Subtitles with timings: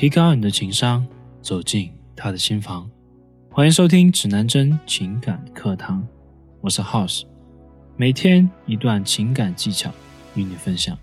[0.00, 1.06] 提高你的情商，
[1.42, 2.90] 走进他的心房。
[3.50, 6.02] 欢迎收听指南针情感课堂，
[6.62, 7.24] 我是 House，
[7.98, 9.92] 每天一段情感技巧
[10.34, 10.96] 与你分享。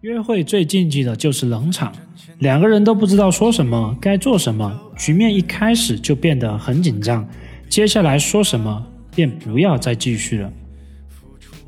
[0.00, 1.92] 约会最禁忌的就是冷场，
[2.40, 7.24] 两个人都不知道说什么，该做什么，局面一开始就变得很紧张，
[7.68, 8.84] 接下来说什么
[9.14, 10.52] 便不要再继续了。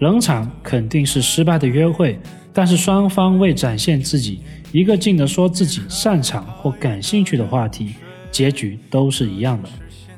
[0.00, 2.18] 冷场肯定是失败的约会，
[2.54, 4.38] 但是双方为展现自己，
[4.70, 7.94] 一个劲地说自己擅长或感兴趣的话题，
[8.30, 9.68] 结局都是一样的，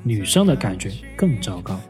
[0.03, 1.81] 女生的感觉更糟糕。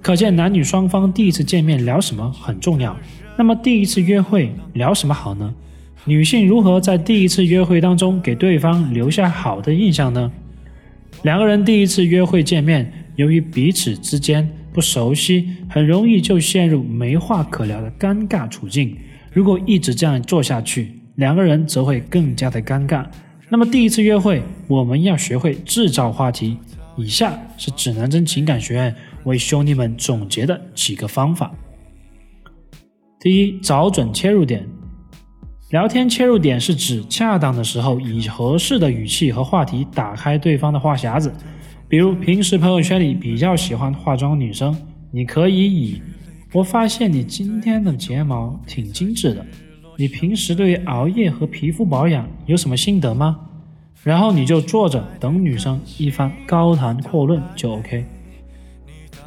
[0.00, 2.96] 可见男女双方第一次见面聊什么很重要。
[3.36, 5.52] 那么第一次约会聊什么好呢？
[6.04, 10.30] 女性如何在第一次约会当中给对方留下好的印象呢？
[11.22, 18.96] 两个人第一次约会见面，由于彼此之间不熟悉，很容易就陷入没话可聊的尴尬处境。
[19.32, 23.06] 如果一直这样做下去，两个人则会更加的尴尬。
[23.48, 26.58] 那么第一次约会，我们要学会制造话题。
[26.96, 31.50] 以下是指南针情感学院为兄弟们总结的几个方法。
[33.18, 34.68] 第一，找准切入点。
[35.70, 41.32] 聊天切入点是指恰当的时候，以合适的语气和话题打开对方的话匣子。
[41.88, 44.76] 比如，平时朋友圈里比较喜欢化妆女生，
[45.10, 46.02] 你可以以
[46.52, 49.44] “我发现你今天的睫毛挺精致的，
[49.96, 53.38] 你平时对于熬夜和皮肤保养有什么心得吗？”
[54.04, 58.04] 然后你就坐着等女生一番高谈阔论就 OK。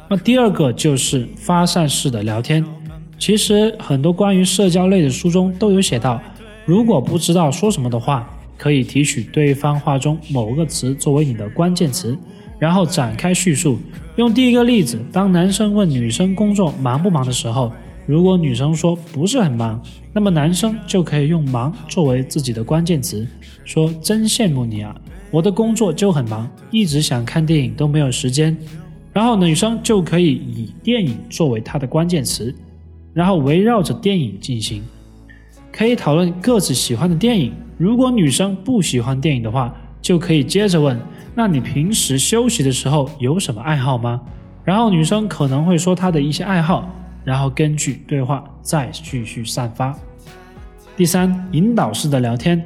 [0.08, 2.64] 那第二个就是发散式的聊天。
[3.18, 6.20] 其实很多关于社交类的书中都有写到，
[6.66, 12.16] 如果不知道说什么的话，可以提取对方话中某个词作为你的关键词，
[12.58, 13.78] 然后展开叙述。
[14.16, 17.70] 用第一个例子，当男生问女生工作忙不忙的时候，
[18.06, 19.78] 如果女生说不是很忙，
[20.10, 23.26] 那么男生就可以用忙作为自己的关键词，
[23.64, 24.96] 说真羡慕你啊，
[25.30, 28.56] 我的工作就很忙，一直想看电影都没有时间。
[29.12, 32.54] 然后女生就可以以电影作为她的关键词。
[33.12, 34.82] 然后围绕着电影进行，
[35.70, 37.52] 可以讨论各自喜欢的电影。
[37.76, 40.98] 如果女生不喜欢电影的话，就可以接着问：
[41.38, 44.18] 那你平时休息的时候有什么爱好吗？
[44.64, 46.90] 然后女生可能会说她的一些爱好，
[47.24, 49.94] 然后根据对话再继续散发。
[50.96, 52.64] 第三，引导式的聊天，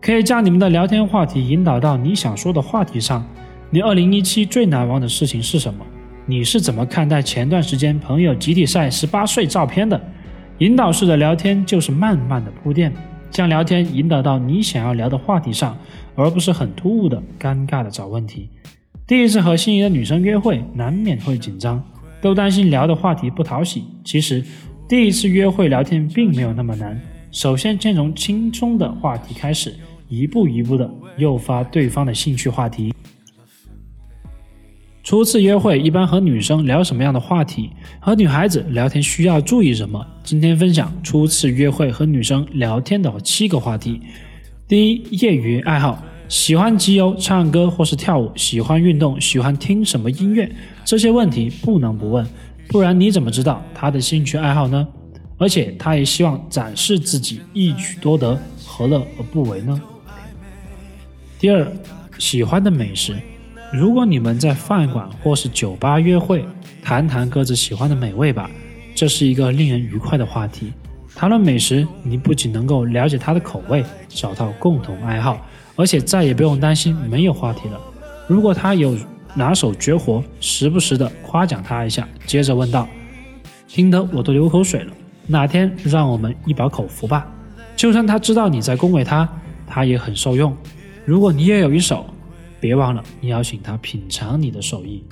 [0.00, 3.26] 可以将你们的聊天话题引导到你想说的话题上。
[3.68, 5.84] 你二零一七最难忘的事情是什么？
[6.24, 10.00] 你是怎么看待前段时间朋友集体晒十八岁照片的？
[10.58, 12.94] 引导式的聊天就是慢慢的铺垫，
[13.34, 15.76] 将聊天引导到你想要聊的话题上，
[16.14, 18.48] 而不是很突兀的、尴尬的找问题。
[19.08, 21.82] 第一次和心仪的女生约会，难免会紧张，
[22.22, 23.82] 都担心聊的话题不讨喜。
[24.04, 24.40] 其实，
[24.88, 26.98] 第一次约会聊天并没有那么难。
[27.32, 29.74] 首先，先从轻松的话题开始，
[30.08, 32.94] 一步一步的诱发对方的兴趣话题。
[35.04, 37.68] 初次约会一般和女生聊什么样的话题？
[38.00, 40.04] 和女孩子聊天需要注意什么？
[40.22, 44.00] 今天分享初次约会和女生聊天的七个话题。
[44.66, 50.50] 第一，业余爱好，喜欢集邮、唱歌或是跳舞，喜欢运动，喜欢听什么音乐？
[50.86, 52.26] 这些问题不能不问，
[52.68, 54.88] 不然你怎么知道他的兴趣爱好呢？
[55.36, 59.78] 而且他也希望展示自己，一举多得，何乐而不为呢？
[61.38, 61.70] 第二，
[62.18, 63.14] 喜欢的美食。
[63.76, 66.44] 如果你们在饭馆或是酒吧约会，
[66.80, 68.48] 谈谈各自喜欢的美味吧，
[68.94, 70.72] 这是一个令人愉快的话题。
[71.12, 77.80] 谈论美食，你不仅能够了解他的口味，找到共同爱好，而且再也不用担心没有话题了。
[78.28, 78.96] 如果他有
[79.34, 82.86] 拿手绝活，时不时的夸奖他一下，接着问道
[83.66, 84.92] ：“听得我都流口水了，
[85.26, 87.26] 哪天让我们一饱口福吧？”
[87.74, 89.28] 就算他知道你在恭维他，
[89.66, 90.56] 他也很受用。
[91.04, 92.06] 如果你也有一手。
[92.64, 95.04] 别忘了，你邀请他品尝你的手艺。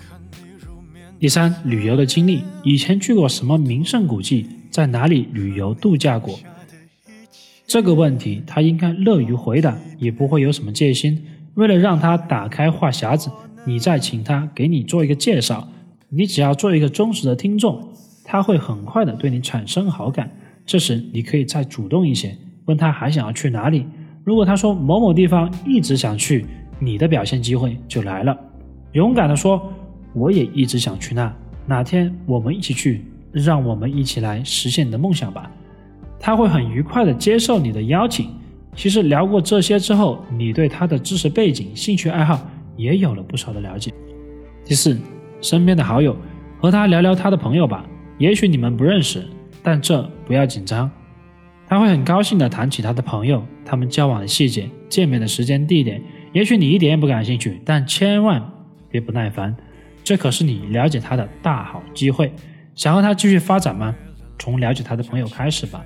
[1.19, 6.41] 第三，旅游的经历，以前去过什么名胜古迹，在哪里旅游度假过？
[7.67, 11.23] 这个问题他应该乐于回答，也不会有什么戒心。
[11.53, 13.31] 为了让他打开话匣子，
[13.67, 15.69] 你再请他给你做一个介绍。
[16.09, 17.87] 你只要做一个忠实的听众，
[18.25, 20.35] 他会很快的对你产生好感。
[20.65, 22.35] 这时你可以再主动一些，
[22.65, 23.85] 问他还想要去哪里。
[24.25, 26.47] 如果他说某某地方一直想去。
[26.83, 28.37] 你的表现机会就来了，
[28.91, 29.73] 勇敢的说，
[30.15, 31.33] 我也一直想去那，
[31.65, 35.49] 哪天我们一起去，让我们一起来实现你的梦想吧。
[36.19, 38.31] 他会很愉快的接受你的邀请。
[38.75, 42.41] 其实聊过这些之后，你对他的知识背景、兴趣爱好
[42.77, 43.93] 也有了不少的了解。
[44.65, 44.99] 第四，
[45.41, 46.17] 身边的好友，
[46.59, 47.87] 和他聊聊他的朋友吧。
[48.19, 49.25] 也许你们不认识，
[49.63, 50.91] 但这不要紧张。
[51.69, 56.03] 他会很高兴地谈起他的朋友，他们交往的细节、见面的时间、地点。
[56.33, 58.43] 也许你一点也不感兴趣，但千万
[58.91, 59.55] 别不耐烦，
[60.03, 62.33] 这可是你了解他的大好机会。
[62.75, 63.95] 想和他继续发展吗？
[64.39, 65.85] 从了解他的朋友开始吧。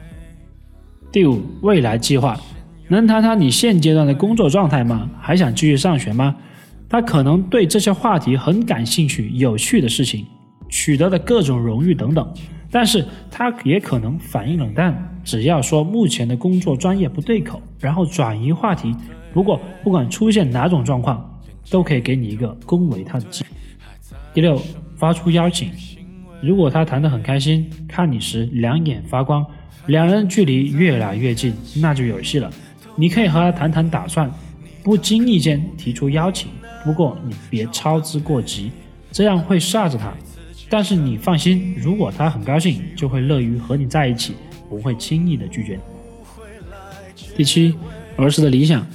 [1.11, 2.41] 第五，未来计划，
[2.89, 5.11] 能谈谈你现阶段的工作状态吗？
[5.21, 6.37] 还想继续上学吗？
[6.89, 10.25] 他可能对这些话题很感兴趣，有趣的事情，
[10.69, 12.33] 取得的各种荣誉等等。
[12.71, 15.21] 但是他也可能反应冷淡。
[15.25, 18.95] 只要说目前的工作专业不对口，然后转移话题。
[19.37, 21.39] 不过不管出现哪种状况，
[21.69, 23.51] 都可以给你一个恭维他的机会。
[24.33, 24.59] 第六，
[24.97, 25.71] 发出邀请。
[26.41, 29.45] 如果他谈得很开心，看你时两眼发光，
[29.89, 31.53] 两人距离越来越近，
[31.83, 32.51] 那就有戏了。
[32.95, 34.31] 你可以和他谈谈打算，
[34.83, 36.49] 不经意间提出邀请。
[36.83, 38.71] 不过你别操之过急，
[39.13, 40.15] 这样会吓着他。
[40.71, 44.33] 但是你放心，如果他很高兴，就会乐于和你在一起，
[44.71, 45.79] 不会轻易的拒绝。
[47.37, 47.75] 第七，
[48.17, 48.87] 儿时的理想，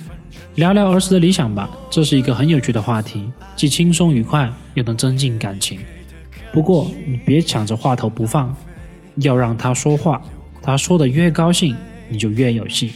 [0.55, 5.79] 聊聊儿时的理想吧，这是一个很有趣的话题，既轻松愉快，又能增进感情。
[6.51, 8.53] 不过你别抢着话头不放，
[9.15, 10.21] 要让他说话，
[10.61, 11.73] 他说的越高兴，
[12.09, 12.91] 你就越有戏。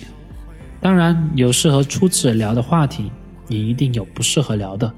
[0.82, 3.10] 当然，有适合初次聊的话题，
[3.48, 4.94] 也一定有不适合聊的。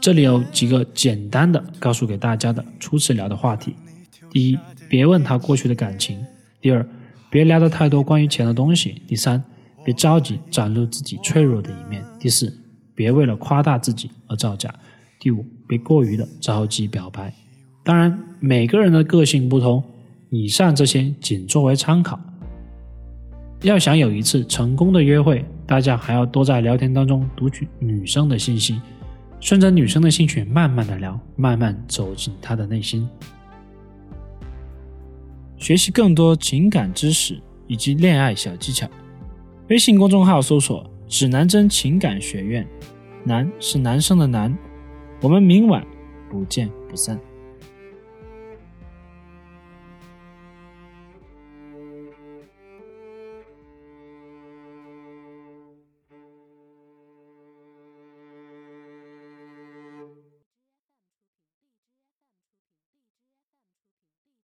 [0.00, 3.76] 这里有几个简单的告诉给大家的初次聊的话题：
[4.30, 4.58] 第一，
[4.88, 6.16] 别问他过去的感情；
[6.60, 6.88] 第二，
[7.30, 9.42] 别聊得太多关于钱的东西；第三，
[9.84, 12.52] 别着急展露自己脆弱的一面；第四，
[12.94, 14.72] 别为了夸大自己而造假。
[15.18, 17.32] 第五，别过于的着急表白。
[17.82, 19.82] 当然，每个人的个性不同，
[20.30, 22.18] 以上这些仅作为参考。
[23.62, 28.80] 要想有一次成功的约会，大家还要多在聊天当中读取女生的信息，
[29.40, 33.08] 顺着女生的兴趣慢慢的聊，慢慢走进她的内心。
[35.58, 38.88] 学习更多情感知识以及恋爱小技巧，
[39.68, 42.66] 微信公众号搜索“指南针情感学院”，
[43.24, 44.56] 男是男生的男。
[45.20, 45.84] 我们明晚
[46.30, 47.18] 不见不散。